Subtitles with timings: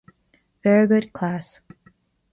[0.63, 1.61] Farragut Class